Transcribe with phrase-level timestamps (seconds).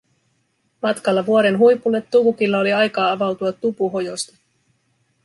[0.81, 4.35] Matkalla vuoren huipulle Tukukilla oli aikaa avautua Tupuhojosta.